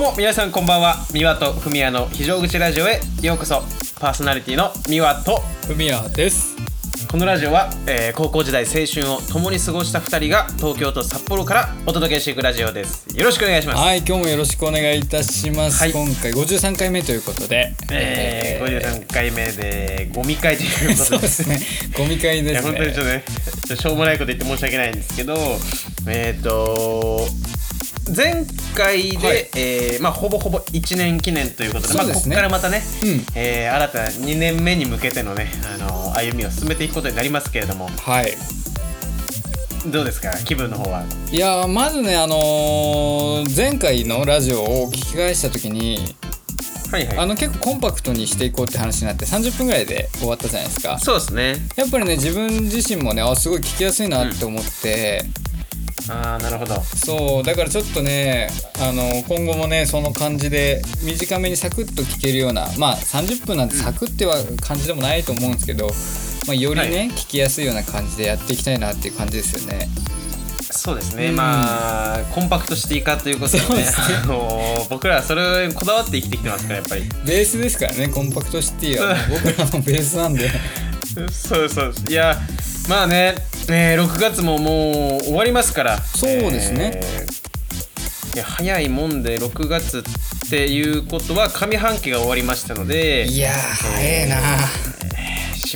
[0.00, 0.94] うも皆さんこんばんは。
[1.12, 3.02] 三輪とふみやの非常口ラジオへ。
[3.20, 3.60] ようこそ
[4.00, 6.56] パーソナリティの三輪とふみやです。
[7.10, 13.14] このラジオは、えー高校時代青春を共に過ごした2人が東京と札幌からお届けしていくラジオです。
[13.14, 15.92] よろしくお願いします、はい今日もよろしくお願いいたします、はい。
[15.92, 17.74] 今回53回目ということで。
[17.92, 20.94] えー、53回目でゴミ会ということで。
[20.94, 21.60] そうですね。
[21.98, 22.72] ゴミ会ですね。
[22.72, 23.24] 本当にちょっとね
[23.76, 25.36] しょうもないこと言って申し訳ないんですけど
[26.08, 27.28] えっ、と
[28.16, 29.48] 前回で、はい。
[29.56, 33.24] えーまあ、ほぼほぼ1年記念ということでまあ、ここからまたね、うん。
[33.34, 37.88] えー新たな2年目に向けてのね、あの歩みを進めていくことになりますけれども。
[37.88, 38.32] はい。
[39.86, 40.30] どうですか？
[40.44, 41.04] 気分の方は？
[41.32, 46.14] いやーまずねあのー前回のラジオを聞き返した時に
[46.90, 47.18] はいはい。
[47.18, 50.98] あの結構コンパクトにしていこうって話になって30分ぐらいで終わったじゃないですか。
[50.98, 51.54] そうですね。
[51.76, 55.22] やっぱりね自分自身もねあすごい聞きやすいなって思って、
[56.10, 56.74] ああなるほど。
[56.80, 58.48] そうだからちょっとね
[58.80, 65.86] あの今後もねその感じで短めにサクッと聞けるようなまあ30分なんてサクッては感じでもないと思うんですけど、
[66.46, 67.10] まあ、よりね、はい。
[67.10, 69.88] 聞きやすいような感じでやっていきたいなっていう感じですよね。
[70.72, 71.36] そうですね、うん。
[71.36, 73.66] まあコンパクトシティ化ということでね。
[73.76, 74.16] ですね。
[74.24, 77.02] あの僕らはそれをこだわって生きてきてますからやっぱり。
[77.26, 79.14] ベースですからねコンパクトシティは。
[79.28, 80.50] 僕らのベースなんで
[81.30, 82.36] そうそういや
[82.88, 83.34] まあね、
[83.68, 85.98] えー、6月ももう終わりますから。
[85.98, 86.92] そうですね。
[86.94, 87.40] えー
[88.32, 90.02] いや早いもんで6月っ
[90.48, 94.36] ていうことは上半期が終わりましたのでいやー早えな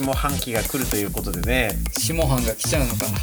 [0.03, 1.71] 下半期が来るということでね。
[1.93, 3.07] 下半が来ちゃうのか。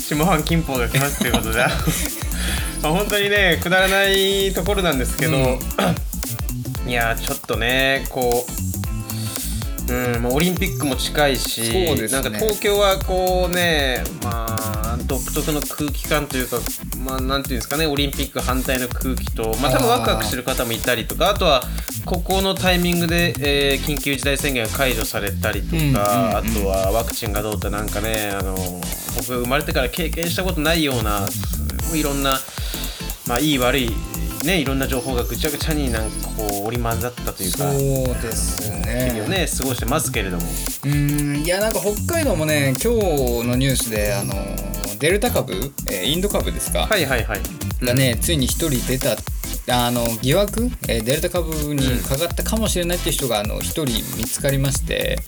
[0.00, 1.58] 下半金峰が来ますということで。
[2.82, 5.60] まあ本当にねくだらないところなんですけど、うん。
[6.90, 8.52] いやちょっとねこう、
[9.88, 11.94] うん、オリンピックも近いし、ね。
[12.08, 16.58] なんか東京はこうねまあ独特の空気感というか
[17.04, 21.62] まあなんていうんですかねオリンピック反対の空気とまあ多分ワクワクしてる方もいたりとかあとは
[22.04, 28.54] ここのタイミングで、えー緊急事態宣言が解除されたりとか、あとはワクチンがどうとなんかねあの
[29.16, 31.26] 僕が生まれてから経験したことないような
[31.94, 32.38] いろんな
[33.26, 33.90] まあいい悪い
[34.42, 40.42] ねいろんな情報がぐちゃぐちゃになんかこう織り交ざったというそうかです日々をねね過ごしてますけれども。
[40.42, 44.34] うーんいやなんか北海道もね今日のニュースであの
[44.98, 45.52] デルタ株、
[45.90, 47.40] えーインド株ですか、はいはいはい。
[47.84, 49.16] がね、ついに一人出た
[49.68, 53.86] あの疑惑、えーデルタ株にかかったかもしれないっていう人があの一人
[54.16, 55.18] 見つかりまして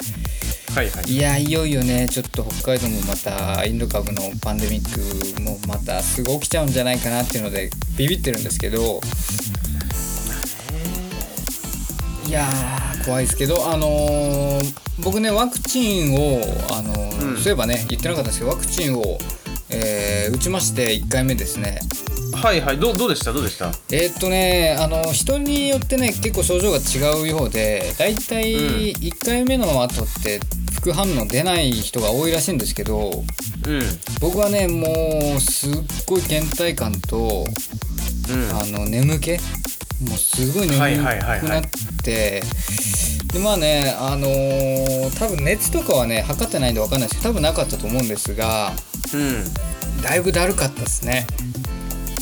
[0.75, 1.05] はいはい。
[1.11, 9.01] いやいよいよねちょっと北海道もまたインド株のパンデミックもまたすぐ起きちゃうんじゃないかなっていうのでビビってるんですけど
[12.27, 16.41] いやー怖いですけどあのー僕ねワクチンを、
[16.73, 17.37] あのーうん。
[17.37, 19.19] そういえばね言ってなかったんですけどワクチンを、
[19.71, 21.79] えー打ちまして1回目ですね。
[22.33, 22.79] はいはい。
[22.79, 23.33] どうどうでした？
[23.33, 23.69] どうでした？
[23.93, 30.41] えーっとねあの人によってね結構症状が違うようでだいたい1回目の後って
[30.85, 33.11] 副反応出ない人が多いらしいんですけど
[33.67, 33.83] うん
[34.21, 35.73] 僕はねもうすっ
[36.07, 37.47] ごい倦怠感と
[38.31, 38.51] うん。
[38.57, 41.49] あの眠気もうすごい眠くはいはいはいはい。
[41.49, 41.63] なっ
[42.03, 42.43] て
[43.33, 48.73] でまあねあのー多分熱とかはね測ってないんで分かんないですけど多分なかったと思うんですが
[49.15, 50.03] うん。
[50.03, 51.27] だいぶだるかったですね。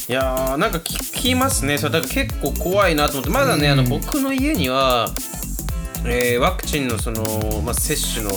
[0.08, 1.78] いやーなんか聞聞きますね。
[1.78, 3.72] それだから結構怖いなと思ってまだね、うん。
[3.72, 5.08] あの僕の家には、
[6.06, 7.22] えーワクチンのその、
[7.62, 8.30] まあ、接種の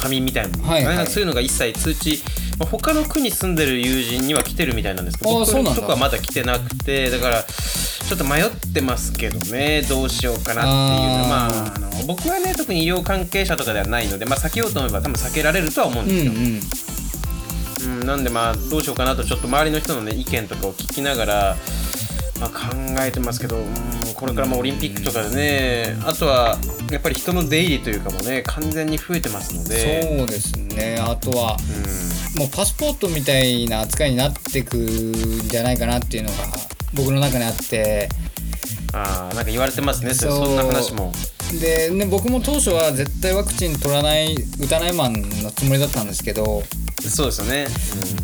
[0.00, 1.06] 紙みたいなの、はいはい。
[1.06, 2.22] そういうのが一切通知、
[2.58, 16.32] まあ、他の区に住んでる友人には来てるみたいなんですけど僕のとこはまだ来てなくてだからちょっと迷ってますけどねどうしようかなっていうのまあああの僕はね特に医療関係者とかではないので、まあ、避けようと思えば多分避けられるとは思うんうんですよ、
[17.86, 18.00] うん。
[18.00, 21.56] うん、なんでまあどうしようかなとちょっと周りの人のね意見とかを聞きながら、
[22.40, 23.64] まあ、考えてますけど、うん、
[24.20, 26.58] これからまあオリンピックとかでねあとは
[26.90, 30.02] やっぱり人の出入りというかもね完全に増えてますので。
[30.18, 30.98] そうですね。
[31.00, 31.56] あとは
[32.34, 36.36] うもうパスポートみたいな扱いになってくんじゃないかなっていうのが
[36.94, 38.08] 僕の中にあって。
[38.92, 40.12] ん、あーなんか言われてますね。
[40.12, 41.12] そんな話も。
[41.58, 46.62] で、ね、僕も当初は絶対ワクチン取らない打たないマンのつもりだったんですけど。
[47.00, 47.66] そうですよね、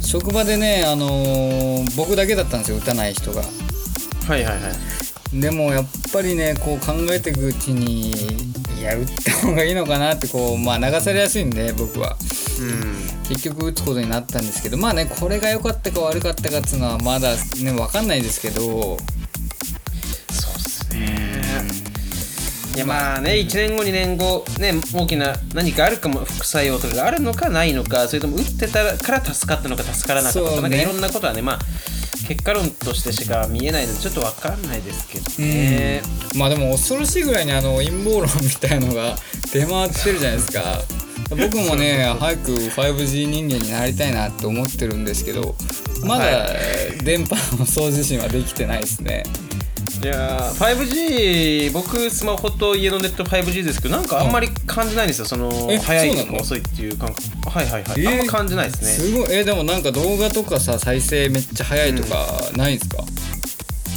[0.02, 3.40] 職場でね、あのー僕だけだったんですよ打たない人が。
[3.40, 12.16] うん、はいはいはいでもやっぱりねこう考えていくうちにいや打った方がいいのかなってこうまあ流されやすいんで僕は。
[12.60, 13.16] うん。
[13.28, 17.36] 結局打つことになったんですけどまあねこれが良かったか悪かったかっていうのはまだね
[17.72, 18.60] 分かんないですけど。
[18.60, 21.42] そうですね。
[22.76, 30.62] いやまあね1年後2年後ね大きな何かあるかも副作用とかがあるのかないのかそれとも打ってたから助かったのか助からなかったのか、ね。
[30.62, 31.58] なんかいろんなことはねまあ
[32.28, 34.62] 結果論としてしか見えないのでちょっと分かん。
[34.66, 36.02] ないですけどね、
[36.34, 39.14] まあでも恐ろしいぐらいにあの陰謀論みたいのが
[39.52, 40.82] 出回ってるじゃないですか。
[41.30, 45.56] 僕もね 早く 5G 人間になりたいなって思ってるんですけど
[46.02, 46.46] まだは
[47.02, 49.24] 電波の送受信はできてないですね。
[49.45, 49.45] い
[50.04, 55.24] やー 5G 僕スマホと家のネット 5G ですけどなんかあんまり感じないんですよ。
[55.24, 57.50] そのえ早いとか遅いっていう感覚。
[57.50, 58.90] はいはいはい、えーあんま感じないですね。
[58.90, 59.28] すごい。
[59.30, 62.26] えでもなんか動画とかさ再生めっちゃ早いとか
[62.56, 63.02] ないんですか、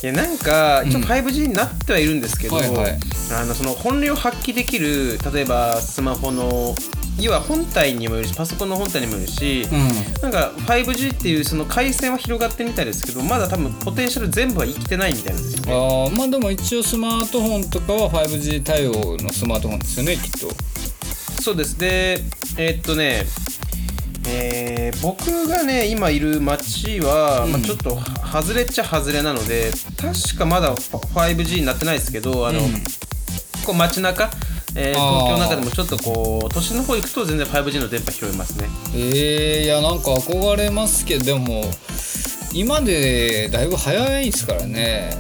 [0.03, 1.05] いやなんか一応うん。
[1.05, 2.99] 5G になってはいるんですけど、はいはい。
[3.31, 6.75] あのその本領発揮できる例えばスマホの
[7.19, 10.21] 要は本体にもよるしパソコンの本体にもよるし、うん。
[10.21, 15.73] なんか 5G っていうその回線は広がってみたいですけどまだ多分ポテンシャル全部は生きてないみたいなんですよね。
[15.73, 20.49] あーまあでも一応スマートフォンとかは 5G 対応のスマートフォンですよねきっと。
[21.41, 21.77] そうです。
[21.77, 22.19] で
[22.57, 23.25] えーっとね
[24.27, 27.51] えー僕がね今いる町は、うん。
[27.51, 27.97] まあ、ちょっと
[28.31, 32.71] 外れっちゃ外れなので確かまだ 5G になってないですけどあの、うん。
[33.65, 34.29] こう街中、
[34.75, 38.67] えー東京の中でもちょっとこう都心の方行くと全然 5G の電波拾えますね。
[38.93, 41.63] えー、いやなんか憧れますけどでも
[42.53, 45.17] 今でだいぶ早いですからね。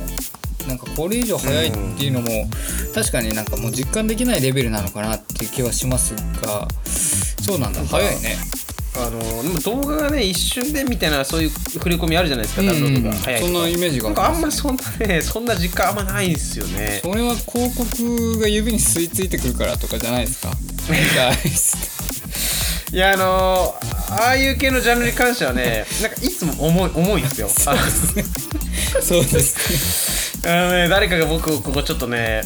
[0.67, 2.27] なんかこれ以上早いっていうのも、
[2.93, 6.13] 確かになんかもう実感できないレベルなのかなっていう気はします
[6.43, 6.67] が
[7.41, 7.83] そうなんだ。
[7.85, 8.37] 早いね
[9.05, 13.15] あの動画がね一瞬でみたいなそういう振り込みあるじゃないですか、ダウンロードが。
[13.15, 16.99] 早いそんなイメージがなんかあんまそんなねそんな実感あんまないんですよね。
[17.03, 20.53] それは広告が指に吸い付いてくるからとかじゃないですか？
[22.91, 23.75] いやあの
[24.09, 27.75] ああいう系のジャンルに関してはねなんかいつも重い重いんですよあ
[28.99, 30.51] そうですね。
[30.51, 32.41] あのね誰かが僕をここちょっとね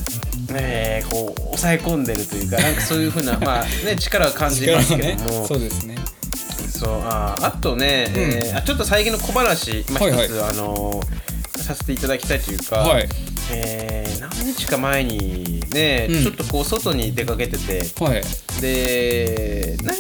[0.50, 5.48] ねこう抑え込んでるというかなんかそういうふうなまあね力を感じますけねども。
[5.48, 5.96] そうですね
[6.84, 10.26] そうああとね、えーあちょっと最近の小話、まあ、はいはい。
[10.26, 11.02] 一つ、あの
[11.58, 13.08] させていただきたいというか、はい。
[13.52, 16.24] えー何日か前にね、うん。
[16.24, 18.22] ちょっとこう外に出かけててはい。
[18.62, 19.96] でなん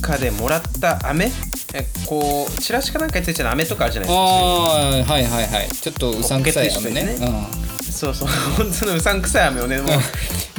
[0.00, 1.30] かでもらった飴
[1.74, 5.68] えこうチラシかなんかについてる飴とかあるじゃないですかああはいはいはい。
[5.70, 7.04] ちょっとうさんくさい飴ね。
[7.04, 7.12] ね。
[7.20, 7.68] うん。
[7.92, 10.00] そうそう 本当のうさんくさい飴をねもう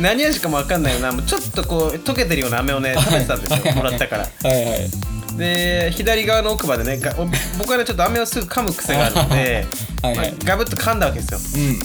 [0.02, 3.74] 何味かも分かんないようなもうちょっとこう溶けてるような飴をね食べてたんですよ。
[3.76, 4.28] もらったから。
[4.50, 4.90] はいはい
[5.40, 7.14] で左側の奥歯でねが
[7.58, 9.66] 僕はねちょっと飴をすぐ噛む癖があるので
[10.04, 10.32] はいはい。
[10.32, 11.40] まあガブッと噛んだわけですよ。
[11.40, 11.80] うん。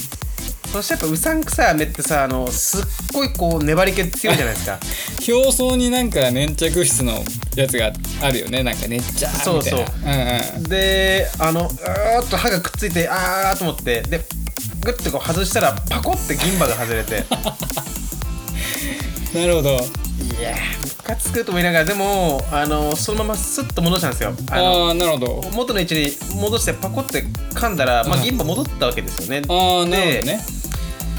[0.73, 4.79] そしてやっぱうさんくさい飴ってさあのすっごいこう粘り気強いじゃないですか。
[5.33, 7.25] 表層になんか粘着質の
[7.55, 8.63] やつがあるよね。
[8.65, 9.79] なんかねっちゃーみたいな。
[9.79, 10.09] そうう。
[10.09, 10.63] んうん。
[10.65, 14.21] であのうーっと歯がくっついてあーっと思ってで
[14.81, 17.25] グッとこう外したらパコって銀歯が外れて。
[19.35, 20.04] なるほど
[20.39, 24.35] いやームカつくと思いながらでもあのそのままスッと戻したんですよ。
[24.51, 25.51] あのあなるほど。
[25.53, 26.09] 元の位置に
[26.41, 30.65] 戻してパコって噛んだら、まあ、銀歯戻ったわけですよね、ああなるほどね。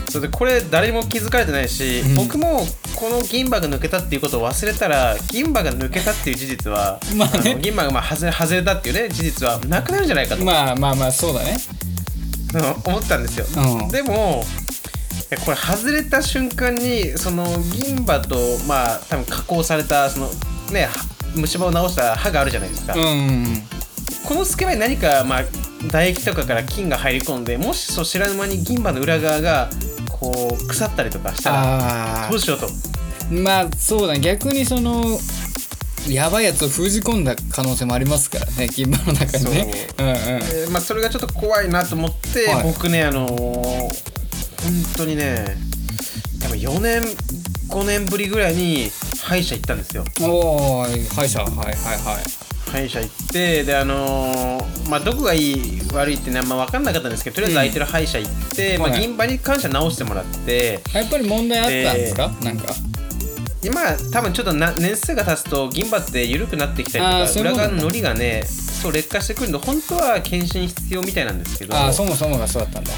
[0.10, 2.16] それでこれ誰にも気づかれてないし、うん。
[2.16, 2.66] 僕も
[2.96, 7.56] この銀歯が抜けたっていうことを忘れたら銀歯が抜けたっていう事実は、 まあね。
[7.56, 11.58] の銀歯がまあ外れ外れたっていうね事実はなくなるんじゃないかと、まあまあまあそうだね。
[12.54, 13.88] うん思ったんですよ、うん。
[13.90, 14.65] でもい
[15.36, 18.36] やこれ外れた瞬間にその銀歯と
[18.68, 20.30] まあ多分加工されたその
[20.72, 20.90] ねは
[21.36, 23.46] 虫歯を直した歯があるじゃないですか、うんうん
[24.26, 29.70] この隙間に何か、まあ、唾液とかから菌が入り込んでもしそう知らぬ間に銀歯の裏側が
[30.10, 32.66] こう腐ったりとかしたらあどうしようと。
[32.66, 32.70] あ
[33.32, 34.20] まあそうだね。
[34.20, 35.04] 逆にその
[36.10, 39.74] やばいやつを封じ込んだ可能性もありますからね銀歯の中にね。
[40.00, 40.02] う。
[40.04, 40.16] んうん。
[40.16, 42.64] えーまあ、それがちょっと怖いなと思って、はい。
[42.64, 44.15] 僕ねあのー本
[44.98, 45.58] 当にね
[46.42, 47.02] 多分4年
[47.70, 48.90] 5年ぶりぐらいに
[49.22, 50.04] 歯医者行ったんですよ。
[50.22, 51.76] おー歯医者はいはいはい。
[52.72, 60.80] 歯医者行ってであのーまあどこがいい悪いってねあんま分かんなかったんですけどとりあえず空いてる歯医者行って、まあ、はい銀歯に関しては直してもらって。
[60.94, 62.74] やっぱり問題あったんですか、なんか。
[63.64, 63.82] 今
[64.12, 71.76] 多分ちょっとな年数が経つと銀歯って緩くなってきたりとか裏側の糊がねそう劣化してくるので本当は検診必要みたいなんですけど。
[71.76, 72.92] ああそもそもがそうだったんだ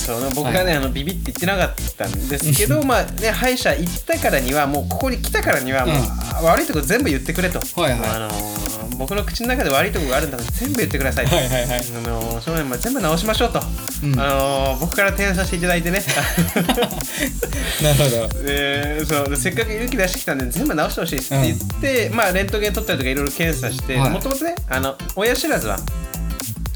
[0.00, 8.00] そう僕がね、あのビビって言ってなかったんですけどまあね歯医者行ったからにはもうここに来たからにはもう、悪いとこ全部言ってくれと、はいはい。
[8.10, 8.60] あのー
[9.00, 11.78] 僕の口の中で悪いとこがあるんだから全部言ってくださいと、はいはいはい。
[11.78, 13.60] あのーその辺も全部直しましょうと、
[14.04, 14.20] うん。
[14.20, 16.02] あのー僕から提案させていただいてね。
[17.82, 18.42] なるほど。
[18.42, 19.28] でそう。
[19.30, 24.10] でせっかく勇気出してきたんで全部直してほしいって言って、まあレントゲン取ったりとかいろいろ検査してはい。
[24.10, 25.78] もともとねあの親知らずは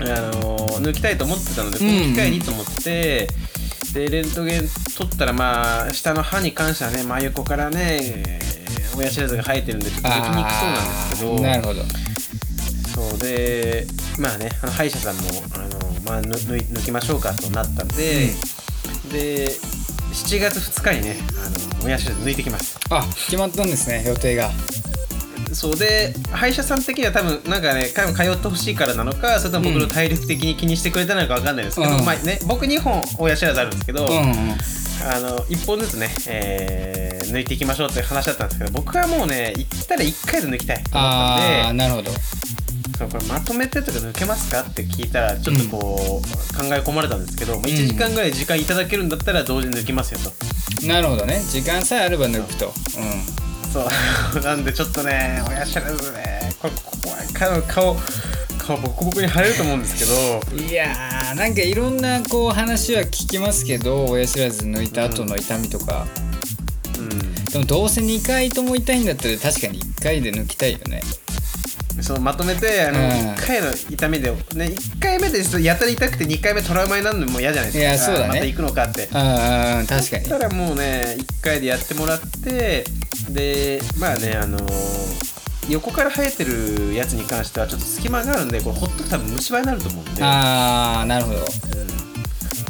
[0.00, 3.28] あの抜きたいと思ってたのでこうんの機会にと思って、
[3.93, 8.54] でレントゲン取ったらまあ下の歯に関してはね真横からねえー
[8.97, 11.83] 親知らずが生えてるんでちょっと抜きにくそうなんですけどなるほど。
[12.95, 13.87] そうで
[14.21, 15.23] まあねあの歯医者さんも
[15.57, 18.28] あのまあ、ぬ抜い抜きましょうかとなったんで、
[19.11, 22.78] で7月2日にねあのもやし抜いてきます。
[22.90, 24.50] あ決まったんですね予定が
[25.55, 32.05] そうで歯医者さん的には多分なんかね通ってほしいからなのかそれとも僕の体力的に気にしてくれたのか分かんないですけど、うん。
[32.05, 34.57] まあね、僕2本親知らずあるんですけど、うんうん
[35.07, 42.11] あの1本ずつね、えー抜いていきましょうっていう話だったんですけど僕はもうね行ったら1回で抜きたいと思ったんでなるほど。
[42.97, 51.41] そうこれまとめてとか抜けますかって聞いたらちょっとこう、考え込まれたんですけど、まあ、1時間ぐらい時間いただけるんだったら同時に抜きますよと、なるほどね。
[51.51, 52.73] 時間さえあれば抜くと
[53.75, 53.87] そう。
[54.40, 56.52] なんでちょっとね親知らずね。
[56.61, 57.97] これ怖い顔顔
[58.59, 60.43] 顔ボコボコに腫れると思うんですけど。
[60.52, 66.07] うんいやーなんかいろんなこう話は聞きますけど親知らず抜いた後の痛みとか、
[67.52, 71.02] でもどうせ2回とも痛いんだったら確かに1回で抜きたいよね。
[71.04, 71.24] うん、
[72.05, 73.07] そうまとめてあの、うん。
[73.07, 78.13] 1回の痛みで、ね、1回目でやたら痛くて2回目トラウマになるのも嫌じゃないですか。
[78.13, 78.25] いやそうだね。
[78.25, 79.09] あまた行くのかって。
[79.13, 80.25] ああ確かに。
[80.25, 82.85] そしたらもうね1回でやってもらって
[83.31, 84.59] でまあねあの
[85.71, 91.39] 横から生えてるやつに関してはちょっと隙間があるんでこれほっとくと多分虫歯になると思うんで、ああなるほど。
[91.39, 91.45] うん。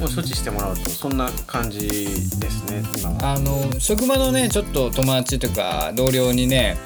[0.01, 0.91] もう処置してもらうと。
[0.91, 3.35] そんな感じですね今は。
[3.35, 6.77] あの職場のねちょっと友達とか同僚にね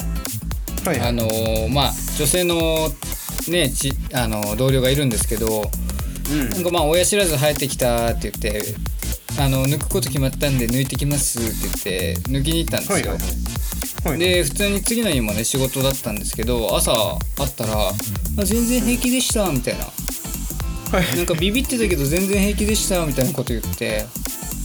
[0.84, 1.08] はいはい。
[1.08, 1.28] あの
[1.68, 2.88] まあ女性の
[3.48, 5.70] ねちあの同僚がいるんですけど
[6.30, 6.48] うん。
[6.50, 8.62] なんかまあ親知らず生えてきたって言って
[9.40, 13.18] あの抜くこと決まったんで抜いてきますって言って抜きに行ったんですよ、はい
[14.04, 14.18] はい。
[14.18, 16.92] で普通に次の日もね仕事だったんですけど朝
[17.36, 17.92] 会ったら「あ
[18.44, 19.84] 全然平気でした」みたいな。
[19.84, 21.16] はい。
[21.16, 24.06] なんかビビってたけど全然平気でしたみたいなこと言って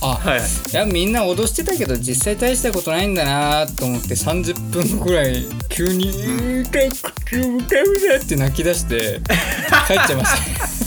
[0.03, 0.39] あ、はい。
[0.39, 6.79] はいいやみんな脅してたけど実際大したことないんだなと思って30分ぐらい急に「うーか
[7.25, 9.21] 口をかむな」って泣き出して
[9.87, 10.31] 帰っちゃいまし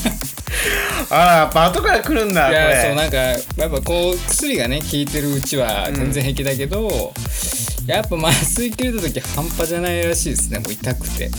[0.08, 0.16] た。
[1.08, 2.75] あらやっぱ後から来るんだいこれ。
[2.76, 7.12] やそうなんかやっぱこう薬がね効いてるうちは全然平気だけど、
[7.87, 11.30] やっぱ麻酔切れた時半端じゃないらしいですねもう痛くて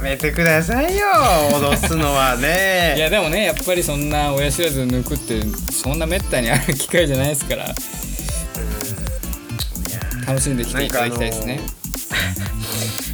[0.00, 1.06] めてくださいよ。
[1.52, 2.94] 脅すのはね。
[2.98, 5.42] いやでもねやっぱりそんな親知らず抜くって
[5.72, 7.74] そんなめったにある機会じゃないですから。
[10.26, 11.60] 楽しんできていただきたいですね。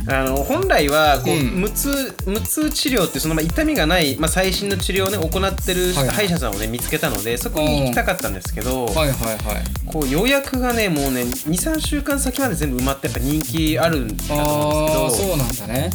[0.08, 1.60] あの 本来はこう、うん。
[1.60, 6.08] 無痛無痛治療ってそのまあ痛みがない、まあ、最新の治療をね行ってるはい。
[6.08, 9.64] 歯医者さんをね見つけたのでそこに行きたかったんですけど、はいはいはい。
[9.86, 15.90] こう予約がねもうね23週間先まで全部埋まってやっぱ人気あるんだと思うんですけどそうなんだね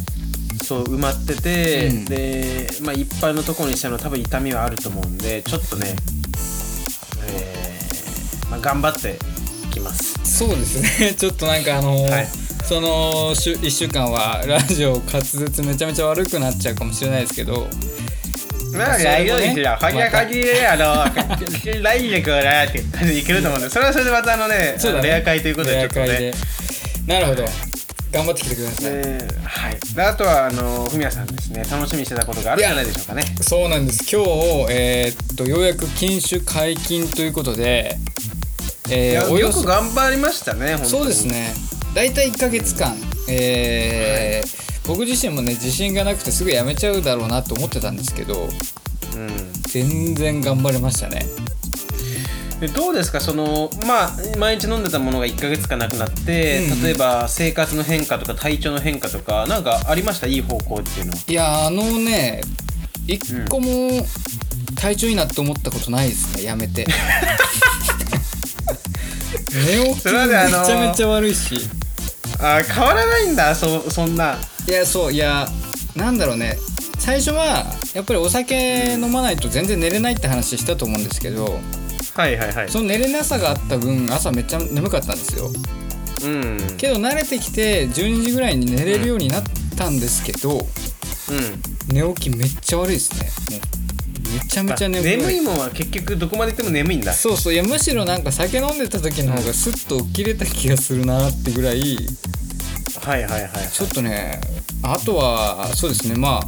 [0.72, 2.04] そう埋まってて、うん。
[2.06, 5.94] で、まあ、一般のところにしたの多分痛みはあると思うんでちょっとね、
[7.26, 9.18] えーまあ、頑張って
[9.66, 10.18] いきます。
[10.24, 11.14] そうですね。
[11.18, 12.28] ちょっとなんかあのーはい。
[12.64, 17.68] その週1週間はラジオ滑舌めちゃめちゃ悪くなっちゃうかもしれないですけど。
[18.72, 19.78] まあ大丈夫ですよ。
[19.78, 21.04] こんな感じで、あの、
[21.82, 22.78] 来月はなって
[23.18, 26.32] いけると思うんで、それはそれでまたあのね、レア会ということで、ちょっとね。
[27.06, 27.71] なるほど
[28.12, 29.94] 頑張ってきてください、えーはい。
[29.94, 33.24] であとは、あの、ふみやさんですね、楽しみにしてたことがあるんじゃないでしょうかね。
[33.40, 37.96] そうなんです今日、えーっとようやく禁酒解禁ということで、
[38.88, 40.78] いやえーおよく頑張りましたね。
[40.84, 41.26] そうです。
[41.26, 41.54] ね
[41.94, 42.94] 大体1ヶ月間、
[43.28, 48.48] えー僕自身もね自信がなくてすぐ辞めちゃうだろうなと思ってたんですけど
[49.14, 49.52] うん。
[49.68, 51.24] 全然頑張れましたね
[52.62, 53.20] でどうですか？
[53.20, 56.82] そのまあ毎日飲んでたものが1ヶ月間なくなって、うんうん。
[56.84, 60.28] 例えば生活の変化とか体調の変化とかなんかありました？
[60.28, 61.18] いい方向っていうのは。
[61.26, 62.40] いやあのね
[63.08, 64.06] 一個も
[64.76, 66.44] 体調いいなって思ったことないですね。
[66.44, 66.86] やめて。
[69.52, 71.68] 寝起きめちゃめちゃ悪いし。
[72.38, 74.38] あー変わらないんだそそんな。
[74.68, 75.48] いやそういや
[75.96, 76.56] なんだろうね。
[76.98, 81.58] 最初はやっぱりお酒飲まないと全然寝れないって話したと思うんですけど
[82.14, 82.68] はいはいはい。
[82.68, 85.50] その寝れなさがあった分朝めっちゃ眠かったんですよ。
[86.24, 86.32] うん。
[86.32, 89.42] うんけど慣れてきて12時ぐらいに寝れるようになっ
[89.76, 90.66] たんですけど、
[91.92, 93.12] 寝起きめっちゃ悪いです
[93.48, 93.58] ね。
[93.58, 93.62] も
[94.32, 95.16] うめちゃめちゃ眠い。
[95.16, 97.12] 眠いもんは結局どこまで行っても眠いんだ。
[97.12, 101.96] そうそういやむしろなんか酒飲んでた時の方がスッと起きれた気がするなってぐらい
[103.04, 104.40] はいはいはいちょっとね
[104.82, 106.42] あとはそうですねまあ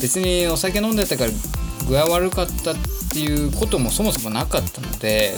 [0.00, 1.30] 別にお酒飲んでたから
[1.88, 5.34] 具合悪かったっていうこともそもそもなかったので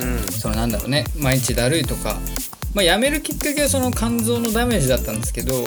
[0.00, 0.32] うん。
[0.32, 2.16] そのなんだろうね毎日だるいとか
[2.74, 5.64] まあ辞めるきっかけはその肝臓のダメージだったんですけどはい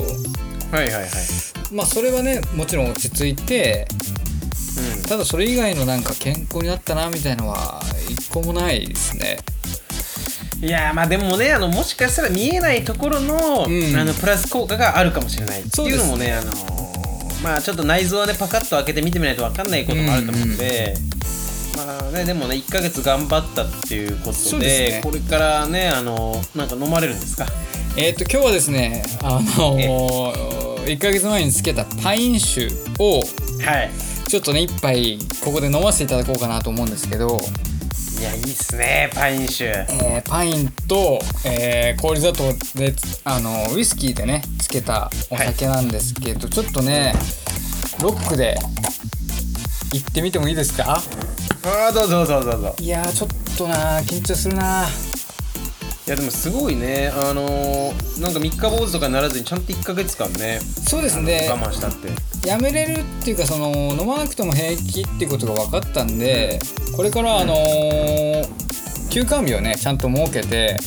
[0.86, 1.10] はいはい。
[1.72, 3.88] まあそれはねもちろん落ち着いて
[5.08, 9.38] ただそれ以外のなんか健康になったなみたいのは一個もないですね。
[9.48, 9.54] うん
[10.64, 13.96] いやーまあでもねあのもしかしたら見えないところの,、うん。
[13.98, 20.96] あのプラス効果があるかもしれないっていうのもねあのーまあちょっと内臓はねパカッと開けて見てみないと分かんないこともあると思うんで、
[21.76, 25.02] まあねでもね1ヶ月頑張ったっていうことでそうですね。
[25.04, 27.46] これからねあのなんか飲まれるんですか？
[27.98, 29.78] えっ、と今日はですねあの
[30.86, 32.68] 1ヶ月前につけたパイン酒
[33.00, 33.20] を
[33.64, 33.92] はい。
[34.28, 37.40] ちょっとね一杯ここで飲ませていただこうかなと思うんですけど、
[38.20, 39.66] いやいいっすねパイン酒。
[39.66, 47.14] えーパインと、えー氷砂糖であのウイスキーでねつけたお酒なんですけど、ちょっとね
[48.02, 48.58] ロックで
[49.94, 51.00] 行ってみてもいいですか？
[51.66, 52.76] ああどうぞどうぞどうぞ。
[52.80, 54.86] いやーちょっとな緊張するな
[56.06, 57.10] いやでもすごいね。
[57.16, 61.48] あのーなんか三日坊主とかにならずにちゃんと1ヶ月間ねそうですね。
[61.50, 62.48] 我慢したって。
[62.48, 66.60] やめれるっていうかその飲まなくても平気っていうことが分かったんで
[66.96, 70.78] これからあのー休館日をねちゃんと設けて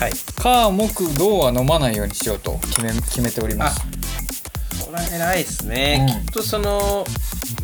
[0.00, 0.12] はい。
[0.40, 3.82] 火木土は飲まないようにしようと決め決めておりまあす
[4.86, 6.24] これは偉いですね、うん。
[6.26, 7.04] きっとその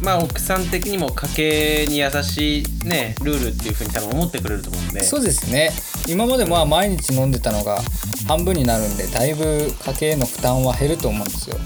[0.02, 5.02] まあ奥さん的にも家計に優しいねルールっていうふうに多分思ってくれると思うんで。
[5.02, 5.72] そうですね。
[6.08, 7.80] 今までまあ毎日飲んでたのが
[8.26, 11.56] 半分になるんでだいぶ家計への負担は減ると思うんですよ。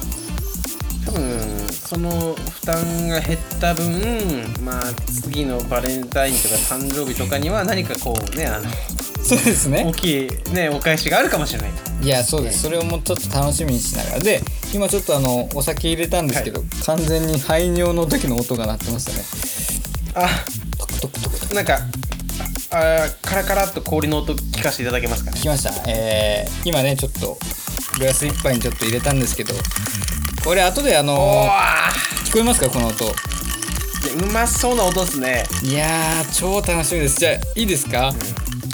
[1.05, 8.67] 多分その負担が減った分まあ次のバレンタインとか誕生日とかには何かこうねあの
[9.25, 9.85] そうですね。
[9.87, 11.71] 大きいねお返しがあるかもしれない。
[11.71, 12.63] といやそうです。
[12.63, 14.19] それをもうちょっと楽しみにしながら。
[14.19, 14.43] で
[14.75, 19.25] 今ちょっとあのお酒入れたんですけど、完全に排尿の時の音が鳴ってましたね。
[20.15, 20.45] あ
[20.79, 21.55] トクトクトクトク。
[21.55, 21.79] なんか
[22.71, 25.73] ああカラカラっと氷の音聞かせていただけますか聞きました。
[25.87, 27.39] えー、今ねちょっと
[27.99, 29.55] グラス一杯にちょっと入れたんですけど
[30.45, 31.93] これ後であおのわ
[32.25, 32.69] 聞こえますか？
[32.69, 33.05] この音。
[33.05, 35.45] うまそうな音ですね。
[35.63, 37.21] いやー超楽しみです。
[37.21, 38.13] じゃあいいですか、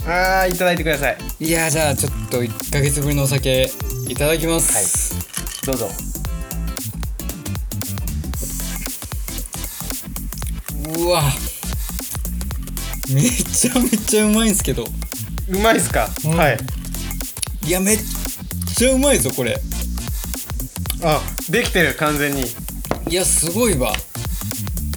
[0.07, 1.19] あーいただいてください。
[1.40, 3.70] いやーじゃあちょっと1ヶ月ぶりのお酒
[4.09, 5.14] いただきます、
[5.66, 5.90] どうぞ。
[10.99, 11.22] うわ。
[13.11, 14.87] めちゃめちゃうまいんすけど。
[15.49, 16.37] うまいっすか、うん。
[16.37, 16.59] はい。
[17.66, 17.99] いやめっ
[18.77, 19.61] ちゃうまいぞこれ。
[21.03, 21.20] あ
[21.51, 22.44] できてる完全に。
[23.11, 23.92] いやすごいわ。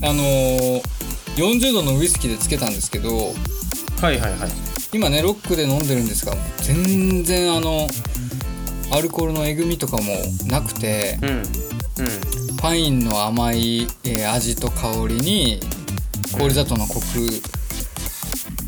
[0.04, 0.82] あのー、
[1.36, 3.34] 40度のウイスキーでつけたんですけど。
[4.02, 7.88] はいはいはい今ねロックで飲んでるんですが全然あの
[8.91, 10.13] アルコールのえぐみとかも
[10.47, 11.43] なくてうんうん
[12.58, 15.60] パインの甘い、えー味と香りに
[16.38, 17.01] 氷砂糖のコク。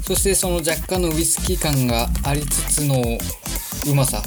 [0.06, 2.96] そしてその若干のウイスキー感がありつつの
[3.88, 4.22] うまさ。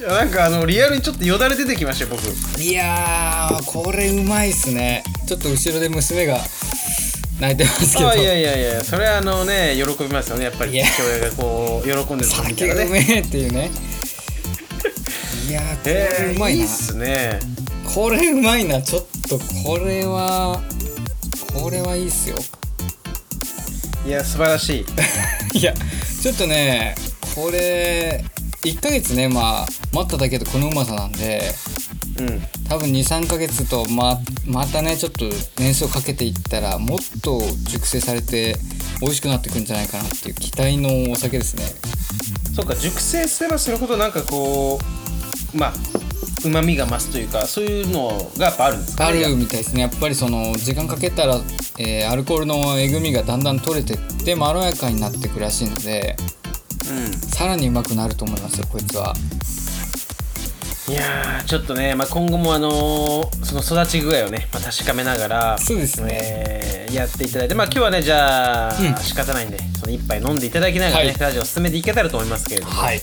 [0.00, 2.60] いやなんかあのリアルにちょっとよだれ出てきましたよ僕。
[2.62, 5.04] いやーこれうまいっすね。
[5.26, 6.38] ちょっと後ろで娘が
[7.40, 8.10] 泣いてますけど。
[8.10, 10.82] あいやいやいやそれはあのね喜びますよねやっぱり。
[10.82, 13.20] 父親がこう喜んでるの見たらね。
[13.20, 13.70] っていうね。
[15.48, 17.38] いやーこれえー、うまいな、いいっすね。
[17.94, 18.82] これうまいな。
[18.82, 20.60] ちょっとこれは
[21.54, 22.36] これはいいっすよ。
[24.06, 24.86] いや素晴らしい。
[25.58, 25.74] いや
[26.22, 26.94] ちょっとね
[27.34, 28.24] これ
[28.64, 31.54] 1ヶ月ねまあ待っただけでこのうまさなんで。
[32.18, 35.24] うん多分23ヶ月とままたねちょっと
[35.58, 38.56] 年数をかけていったらもっと熟成されて
[39.00, 41.64] 美味しくなってくるんじゃないかなっていう期待のお酒ですね。
[42.54, 44.78] そうか熟成すればするほどなんかこ
[45.54, 45.72] うまあ
[46.44, 48.78] うまみが増すというかそういうのがやっぱある。
[48.78, 49.82] んですかあねるみたいですね。
[49.82, 51.40] やっぱりその時間かけたら、
[51.78, 56.16] えーアルコールのえぐみがだんだん取れてってまろやかになってくらしいので
[56.90, 57.12] うん。
[57.12, 59.14] さらにうまくなると思いますよこいつは。
[60.88, 66.08] いやーちょっとね、まあ、今後もあのーその育ち具合をね、まあ、確かめながらそうですね。
[66.20, 68.96] えーやっていただいてまあ今日はねじゃあ、うん。
[68.96, 71.18] 仕方ないんでその一杯飲んでいただきながらね、はい。
[71.18, 72.72] ラジオを進めていけたらと思いますけれども。
[72.72, 73.00] はい。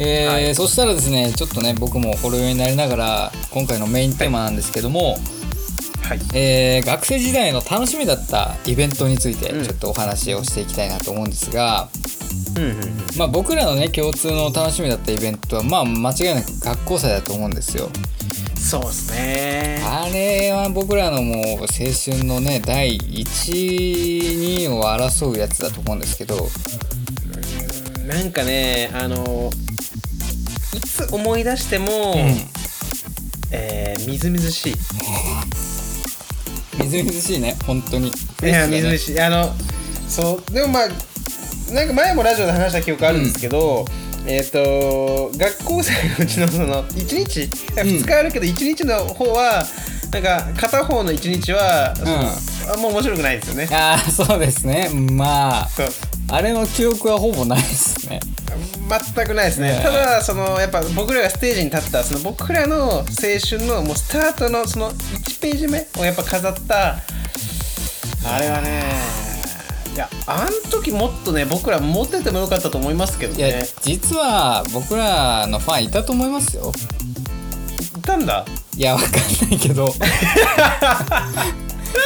[0.00, 0.54] えーはい。
[0.56, 5.18] そしたらですねちょっとね僕もほろ酔いになりながら今回のメインテーマなんですけども、
[6.02, 6.20] はい。
[6.34, 9.64] えー学生時代の楽しみだったイベントについてうん。
[9.64, 12.19] ちょっとお話をしていきたいなと思うんですが、うん
[12.56, 12.76] うんうん
[13.16, 17.88] まあ、僕らのね共通の楽しみだったイベントはまあ間違いなく学校祭だと思うんですよ。
[18.56, 19.82] そうですね。
[19.84, 26.48] あれは僕らのもう青春のね第1位を争うやつだと思うんですけど。
[28.06, 29.50] なんかねあの
[30.74, 32.16] いつ思い出しても、
[33.52, 34.74] えーみずみずしい。
[36.82, 38.08] みずみずしいね本当に。
[38.08, 39.20] いやみずみずしい。
[39.20, 39.54] あの
[40.08, 40.88] そうでもまあ
[41.72, 43.84] なんか前もラジオで話した記憶あるんですけど、
[44.26, 49.64] えっ、と学校生のうちのその1日いや2日あるけど1日の方は
[50.12, 53.68] なんか片方の1日は、そのあんま面白くないですよね。
[53.70, 54.90] ああそうですね。
[55.12, 55.68] まあ
[56.32, 58.20] あれの記憶はほぼないですね。
[59.14, 59.80] 全くないですね、ね。
[59.82, 63.04] ただそのやっぱ僕らがステージに立ったその僕らの青
[63.48, 66.96] 春のもうスタートのその1ページ目をやっぱ飾った
[68.26, 69.29] あれはね
[69.94, 76.72] いやあん時もっとね僕ら持っててもよかったと思いますけどいやね実は僕らのファンいたと思いますよ。
[77.98, 78.44] いたんだ？
[78.76, 79.10] いやわかん
[79.50, 79.88] ないけど。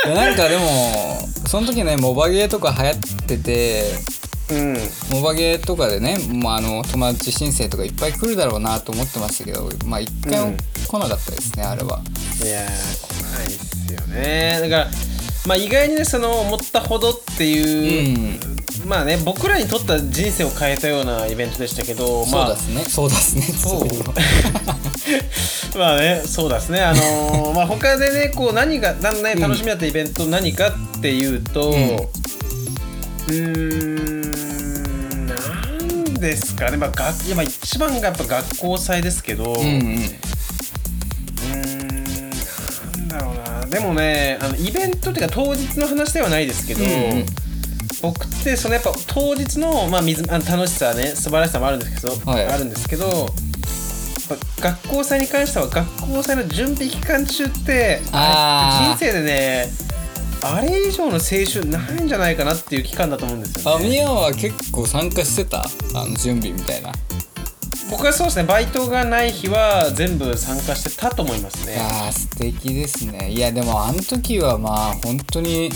[0.06, 3.84] いやなんかでもその時ねモバゲーとか流行ってて
[4.50, 4.78] うん。
[5.10, 10.56] モバゲーとかでね、まあ、あの友達申請とかいっぱい来るだろうなと思ってましたけどまあ一回もうん。
[10.56, 12.00] 来なかったですね、あれは。
[12.42, 14.58] いやー来ないですよね。
[14.62, 14.90] だから
[15.46, 18.38] まあ意外にねその思ったほどっていう、
[18.86, 22.84] まあね僕らにとった人生を変えたようなイベントでしたけどまあそうですね。
[22.84, 23.42] そうですね。
[23.42, 23.80] そう。
[23.80, 24.14] そういうの。
[25.78, 26.80] まあねそうですね。
[26.80, 31.72] あのー まあ他でねこう何がだんだん楽しみだったイベント何かっていうとん。
[31.74, 36.76] うーんなんですかね。
[36.78, 39.62] まあがいやまあ一番がやっぱ学校祭ですけど、うんう
[39.98, 40.14] ん
[43.74, 47.26] でもねあのイベントっていうか当日の話ではないですけど、うんうん。
[48.02, 52.46] 僕ってそのやっぱ当日の,、まあ、水あの楽しさね素晴らしさもあるんですけど、はい。
[52.46, 53.28] あるんですけど
[54.60, 59.68] 学校祭に関しては学校祭の準備期間中って人生でね
[60.42, 63.84] あれ以上の青春ないんじゃないかなっていう期間だと思うんですよね。
[63.84, 65.64] あミヤは結構参加してた？
[65.94, 66.92] あの準備みたいな
[67.90, 71.76] 僕はそうですねバイトがない日は全部参加してたと思いますね。
[71.78, 73.30] あー素敵ですね。
[73.30, 75.70] いやでもあの時はまあ本当に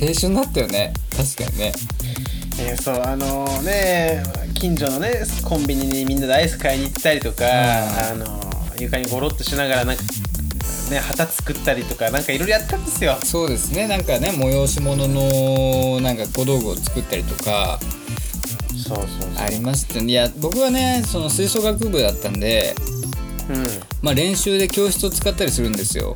[0.00, 0.94] 青春だったよね。
[1.10, 1.72] 確かにね。
[2.60, 4.22] えーそうあのね
[4.54, 8.26] 近所のねコンビニにみんなでアイス買いに行ったりとか、あの
[8.78, 10.02] 床にゴロッとしながらなんか
[10.90, 13.16] ね旗作ったりとかなんかいろいろやったんですよ。
[13.24, 13.88] そうですね。
[13.88, 17.80] なんかね催し物のなんか小道具を作ったりとか
[18.96, 20.10] そうそうありましたね。
[20.10, 22.74] いや僕はねその吹奏楽部だったんで
[23.46, 23.66] そううん。
[24.02, 26.14] まあ練習で教室を使ったりするんですよ。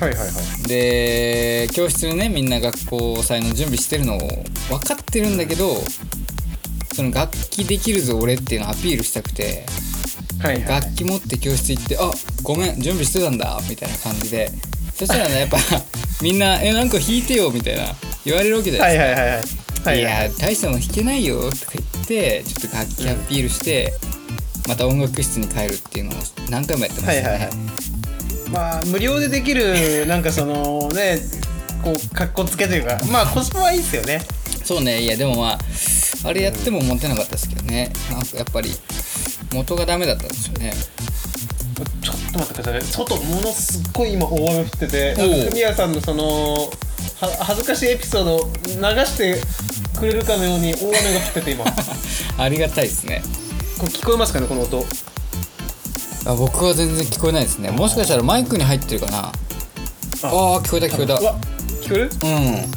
[0.00, 0.24] はいはいは
[0.64, 0.68] い。
[0.68, 4.18] で教室でねみんな学校祭の準備してるのを
[4.68, 5.76] 分かってるんだけど
[6.94, 9.66] その楽器できるぞ俺っていうのをアピールしたくて
[10.40, 10.82] はいはい。
[10.82, 12.10] 楽器持って教室行って「あ
[12.42, 14.50] ごめん準備してたんだ」みたいな感じで。
[14.94, 15.56] そしたらねやっぱ
[16.22, 17.82] みんな「えなんか弾いてよ」みたいな
[18.24, 19.48] 言われるわけじゃなはいいですはいはいはいか。
[19.84, 20.02] はいい。
[20.02, 23.92] や大したの弾けないよとか言ってちょっと楽器アピールして、
[24.68, 26.14] また音楽室に帰るっていうのを
[26.50, 27.28] 何回もやってましたね。
[27.28, 27.54] はいはいはい。
[28.50, 31.18] まあ無料でできる なんかそのね
[31.82, 34.22] こうかっこつけというかまあコスパはいいですよね。
[34.64, 35.02] そうね。
[35.02, 35.58] いやでもまあ
[36.28, 37.92] あれやっても持てなかったですけどね。
[38.10, 38.74] なんかやっぱり
[39.52, 40.72] 元がダメだったんですよね。
[42.02, 42.80] ちょっと待ってくださいね。
[42.90, 45.28] 外ものすっごい今大雨降ってておう。
[45.50, 46.70] 文谷さんのその
[47.20, 49.40] は恥ずかしいエピソードを流して
[49.94, 51.64] くれるかのように大雨が降ってて今。
[51.64, 51.70] こ
[52.38, 53.22] ありがたいですね。
[53.80, 54.84] れ聞こえますかねこの音。
[56.26, 57.70] あ僕は全然聞こえないですね。
[57.70, 59.18] もしかしたらマイクに入ってるかな。
[59.26, 59.32] あ。
[60.22, 61.14] あー聞こえた聞こえた。
[61.14, 61.36] うわ
[61.82, 62.10] 聞こえる？
[62.22, 62.72] うん。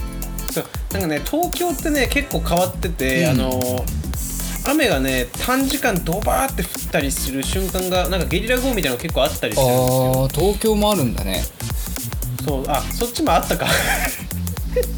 [0.53, 3.29] そうなんかね東京ってね結構変わってて、うん。
[3.29, 3.85] あの
[4.65, 10.29] 雨がね短時間ドバーって降ったりする瞬間がなんかゲリラ豪雨みたいなの結構あったりすあるんですよ。
[10.29, 11.45] ー東京もあるんだね。
[12.45, 13.65] そうあそっちもあったか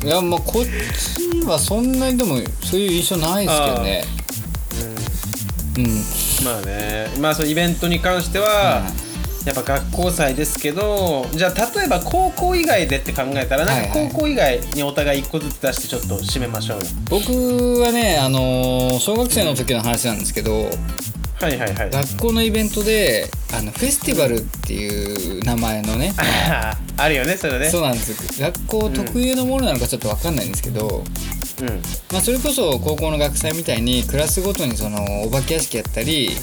[0.04, 4.04] いやまあこっちはそんなにでもそういう印象ないですけどね。
[5.78, 6.46] うん。
[6.46, 7.08] まあね。
[7.20, 8.84] まあそのイベントに関しては、
[9.46, 16.84] やっぱ学校祭ですけどじゃあ例えば高校以外でって考えたらなんか高校以外にお互い1個ずつ出してちょっと締めましょうよ。
[17.10, 20.70] 僕はねあのー小学生の時の話なんですけど
[21.42, 21.90] はいはいはい。
[21.90, 26.14] 学校のイベントであのフェスティバルっていう名前のね
[26.98, 27.70] あるよねそれね。
[27.70, 31.04] そうなんです学校特有のものなのかちょっと分かんないんですけど、
[31.62, 31.82] うん。
[32.12, 36.36] まあ、それこそ高校の学祭みたいにクラスごとにそのお化け屋敷やったり、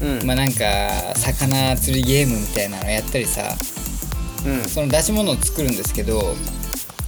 [0.00, 0.26] うん。
[0.26, 0.64] まあ、なんか
[1.16, 3.56] 魚釣りゲームみたいなのやったりさ
[4.44, 4.68] うん。
[4.68, 6.34] その出し物を作るんですけど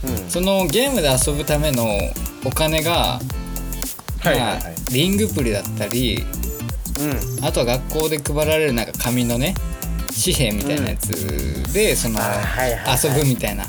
[0.05, 0.31] うん。
[0.31, 1.87] そのゲームで遊ぶための
[2.45, 3.21] お金が、
[4.21, 4.63] はいはいはい。
[4.63, 6.25] まあ、リングプリだったり
[7.01, 7.45] うん。
[7.45, 9.55] あとは学校で配られるなんか紙のね
[10.09, 12.99] 紙幣みたいなやつで、そのあはいはいはい。
[13.03, 13.65] 遊ぶみたいな。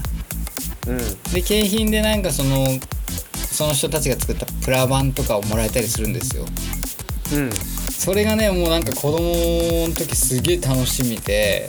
[0.88, 0.98] うん。
[1.34, 2.66] で景品でなんかその
[3.34, 6.46] その人たちが作ったプラ板とかをもらえたりするんですよ。
[7.34, 7.52] うん。
[7.52, 11.68] それがねもうなんか子供の時すげえ楽しみで。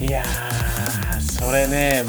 [0.00, 2.02] いやーそれね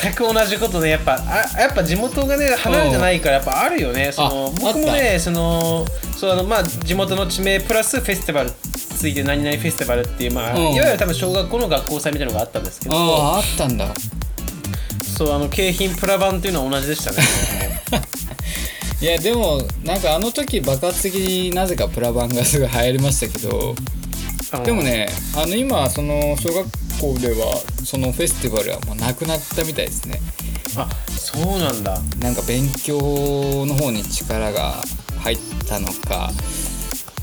[0.00, 0.90] 全く同じことね。
[0.90, 4.10] やっぱあやっぱ地元がね離れてないからやっぱあるよね。
[4.10, 5.86] そのあ僕もねその
[6.18, 10.74] そうあのまあ地元の地名プラスフェスティバルついて何々フェスティバルっていうまあ、うん。
[10.74, 13.94] いわゆる多分小学校の学校祭みたいなのがあったんですけどあああったんだ。
[15.16, 17.18] そうあの景品プラ版っていうのは同じでしたね。
[19.00, 23.76] いやでもなんかあの時爆発的になぜかプラバンがすごい流行りましたけど
[24.64, 26.66] でもねあの今その小学
[27.00, 30.20] 校ではそのフェスティバルはもうなくなったみたいですね。
[30.74, 32.00] あそうなんだ。
[32.18, 32.98] なんか勉強
[33.66, 34.82] の方に力が
[35.18, 36.30] 入ったのか。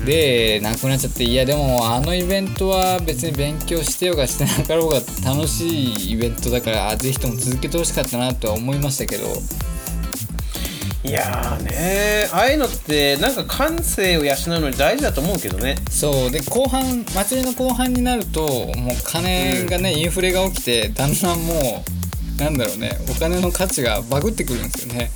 [0.04, 9.26] でなくなっちゃっていやでもあのイベントは別に勉強してようがしてなかろうが楽しいイベントだからあぜひとも続けてほしかったなとは思いましたけど。
[11.04, 15.76] いやーねああいうのってなんか感性を養うのに大事だと思うけどね。
[15.88, 16.30] そう。
[16.30, 18.42] で後半祭りの後半になると
[18.76, 21.84] もう金がね、インフレが起きてだんだんも
[22.38, 25.10] うなんだろうねお金の価値がバグってくるんですよね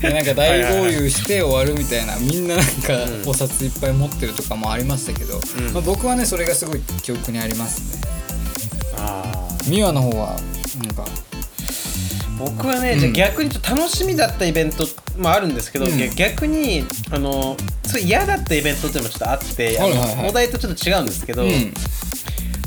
[0.00, 3.28] でなんか大豪遊して終わるみたいなみんななんかうん。
[3.28, 5.72] お札いっぱい持ってるとかもありましたけど、うん。
[5.72, 8.02] まあ、僕はねそれがすごい記憶にありますね。
[9.70, 10.36] 美和の方は
[10.82, 11.06] なんか。
[12.38, 13.00] 僕はね、うん。
[13.00, 14.84] じゃあ逆にちょっと楽しみだったイベント
[15.18, 16.14] もあるんですけど、うん。
[16.16, 20.28] 逆にあのそれ嫌だったイベントっていうのもちょっとあって、はいはいはい。
[20.28, 21.72] お題とちょっと違うんですけど、うん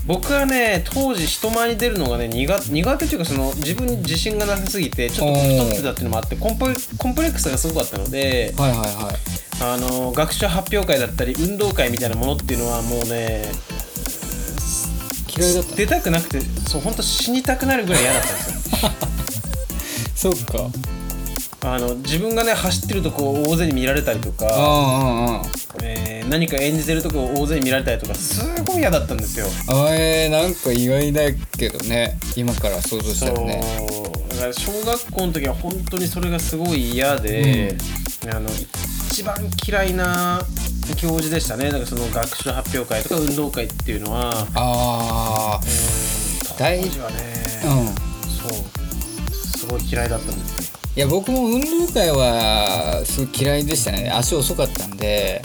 [0.08, 9.38] 僕はね当時人前に出るのがね苦苦手というかその自分に自信がなさすぎてちょっと太ってたっていうのもあってコンプレコンプレックスがすごかったのではいはいはい。
[9.60, 13.46] あの学習発表会だったり運動会みたいなものっていうのはもうね
[15.36, 15.76] 嫌いだった。
[15.76, 20.32] 出たくなくてそう本当死にたくなるぐらい嫌だったんですよ。
[20.34, 20.70] そっか
[21.64, 25.42] あの自分がね走ってるとこ大勢に見られたりとうんか、うんうん。
[25.84, 29.46] えー何か演じてるとこ大勢に見られたりとかすごい嫌だったんですよ。
[29.70, 31.22] あえー、なんか意外だ
[31.58, 32.18] けどね。
[32.36, 33.62] 今から想像したらね。
[34.32, 37.78] だから小学校の時は本当にそれがすごい嫌で、
[38.30, 38.50] あの
[39.10, 40.42] 一番嫌いな
[41.02, 41.66] 行事でしたね。
[41.68, 44.32] だからその学習発表会とか運動会っていうのは。
[44.54, 45.62] ああ
[46.58, 47.16] 当大時はね、
[47.64, 47.96] うん。
[47.96, 49.58] そう。
[49.58, 54.12] すごい嫌いだったんですよいや僕も運動会はすごい嫌いでしたね。
[54.12, 55.44] 足遅かったんで。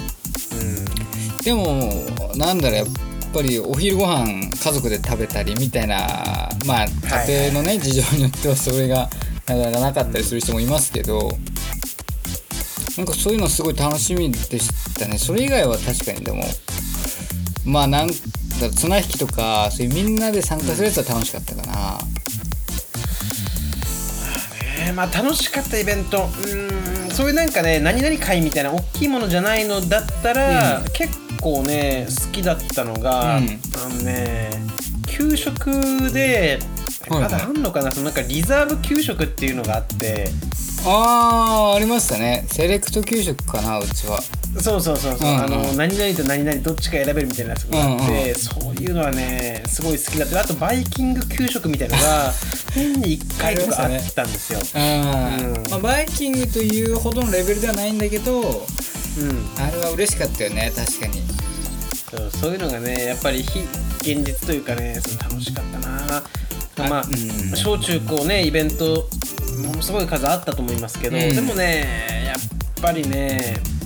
[1.45, 1.93] でも
[2.37, 2.87] なんだろうやっ
[3.35, 6.87] ぱりお昼ご飯家族で食べたりみたいなまあ
[7.27, 9.11] 家庭のね事情によってはそれが
[9.47, 11.31] なかなかなかったりする人もいますけど
[12.97, 15.19] なんかそういうのすごい楽しみでしたね。
[15.19, 16.45] それ以外は確かにでも
[17.67, 18.15] まあなんだ
[18.75, 21.99] 綱引きとかそういうみんなで参加するやつは楽しかったかな、
[24.93, 26.19] えーまあ楽しかったイベント。
[26.19, 30.85] うーんそういうなんかね何々会みたいな大きいものじゃないのだったら、うん。
[30.93, 33.61] 結構ね好きだったのが、うん。
[33.85, 34.51] あのね
[35.07, 35.71] 給食
[36.13, 36.59] で
[37.09, 40.29] まだあんのかな、そのなんかリザーブ給食っていうのがあって
[40.85, 42.45] あーありましたね。
[42.49, 44.21] セレクト給食かなうちは。
[44.61, 45.45] そうそうそうそう、うんうん。
[45.45, 48.35] あの何々と何々どっちか選べるみたいなやつがあって、うんうん。
[48.35, 50.41] そういうのはねすごい好きだった。
[50.41, 52.33] あとバイキング給食みたいなのが
[52.75, 54.61] 年に1回とかあったんですよ。
[54.75, 54.83] うん。
[54.83, 55.71] うん。
[55.71, 59.49] まあ、バイキングというほどのレベルではないんだけどうん。
[59.59, 61.23] あれは嬉しかったよね確かに。
[62.11, 63.61] そうそういうのがねやっぱり非
[64.01, 66.23] 現実というかねその楽しかったな。
[66.89, 67.57] まあ、うん。
[67.57, 69.09] 小中高ねイベント
[69.63, 71.35] ものすごい数あったと思いますけど、うん。
[71.35, 72.39] でもねやっ
[72.81, 73.83] ぱりね、えー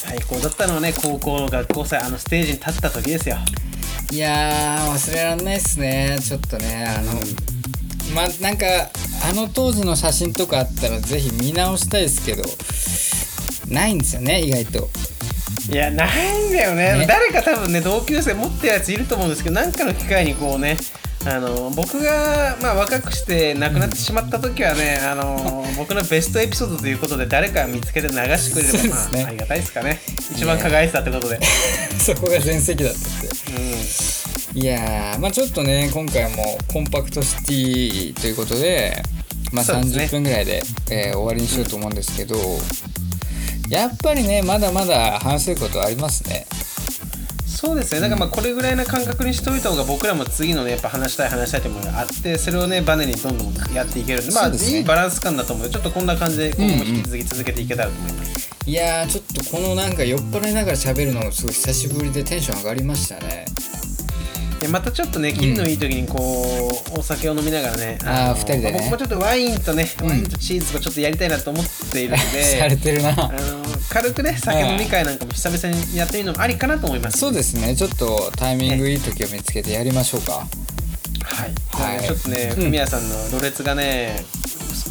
[0.00, 3.36] 最高だったのはね高校の学校祭あのステージに立った時ですよ。
[4.10, 6.18] いやー忘れられないっすね。
[6.20, 7.12] ちょっとねあの、
[8.14, 8.66] まあなんか
[9.28, 12.42] あの当時の写真とかあったらぜひ見直したいですけど
[13.68, 14.88] ないんですよね意外と。
[15.70, 16.98] いやないんだよね。
[16.98, 17.06] ね。
[17.06, 20.76] 誰か多分ね同級生持ってるやついると思うんですけど何かの機会にこうね
[21.26, 29.22] あの僕が、まあ、若くして亡くなってしまった時はね、あの僕のベストエピソードということで誰か見つけて流してくれれば、そうですね。
[29.22, 30.00] まあ、ありがたいですかね。
[30.32, 31.38] 一番輝いてたってことで、
[32.00, 33.52] そこが全席だったって。
[34.54, 39.02] うん、いやーまあちょっとね今回もコンパクトシティということで
[39.52, 40.04] まあそうですね。
[40.04, 42.36] 30分ぐらいでえー終わりにしようと思うんですけど
[43.68, 46.46] やっぱりねまだまだ話せることありますね
[47.60, 48.00] そうですね。
[48.00, 55.68] だからまあこれぐらいの感覚にしておいた方が僕らも次のねやっぱ話したい話したいというものがあってそれをねバネにどんどんやっていけるまあいいバランス感だと思う。
[55.68, 63.44] ちょっとこんな感じで今後も引き続き続けていけたらと思います、いやーちょっとこのなんか酔っ払いながら喋るのもすごい久しぶりでテンション上がりましたね
[64.60, 68.72] でまたちょっとね、キリのいい時にこう、お酒を飲みながらね、のあー二人でね。
[68.82, 70.08] 僕もちょっとワインとね、うん。
[70.08, 73.10] ワインとチーズをちょっとやりたいなと思っているのされで、てるな。
[73.10, 73.30] あの
[73.88, 77.18] 軽くね、酒飲み会なんかも久々にやってみるのもありかなと思います。
[77.18, 77.74] そうですね。
[77.74, 80.32] ちょっとタイミングいい時を見つけてやりましょうか。
[81.22, 81.96] はい。
[81.96, 82.06] はい。
[82.06, 82.64] ちょっとね、うん。
[82.64, 84.24] フミヤさんのろれつがね、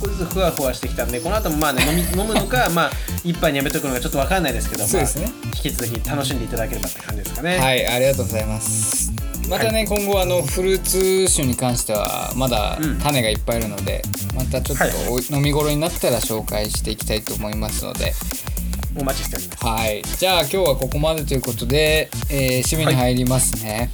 [0.02, 2.92] 少しずつふわふわしてきたんで、この後もまあね、飲み 飲むのか、まあ、
[3.24, 5.28] 一杯にやめとくのかちょっとわかんないですけど、そうですね。
[5.28, 7.58] まあ引き続き楽しんでいただければって感じですかね。
[7.58, 9.19] はいありがとうございます
[9.50, 13.00] またね、今後あのフルーツ種に関してはまだうん。
[13.00, 14.04] 種がいっぱいあるので、
[14.36, 18.14] またちょっはい飲み頃になったら紹介していきたいと思いますので、
[18.96, 19.66] お待ちしております。
[19.66, 23.90] はい、じゃあ今日はここまでということで、えー締めに入りますね、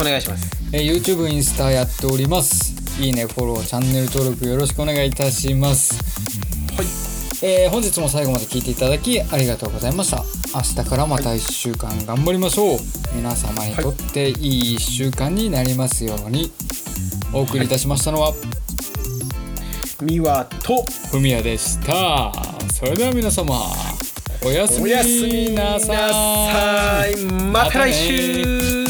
[0.00, 0.50] お願いします。
[0.72, 2.74] えー YouTube、インスタやっております。
[3.00, 5.94] いいね、フォロー、チャンネル登録よろしくお願いいたします。
[5.94, 6.51] はい
[7.44, 10.22] えー本日も最後まで聞いていただきありがとうございました。
[10.54, 12.78] 明日からまた1週間頑張りましょう、
[13.16, 16.52] 皆様にとっていい1週間になりますように。
[17.32, 18.34] お送りいたしましたのは
[20.02, 22.32] ミワとふみやでした。
[22.72, 23.58] それでは皆様
[24.44, 27.24] おやすみななささい。
[27.24, 28.81] また来週